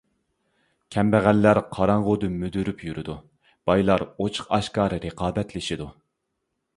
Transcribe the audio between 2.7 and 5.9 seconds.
يۈرىدۇ، بايلار ئوچۇق-ئاشكارا رىقابەتلىشىدۇ.